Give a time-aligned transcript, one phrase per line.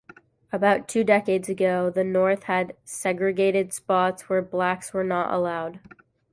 [0.51, 5.79] About two decades ago, the North had segregated spots where blacks were not allowed.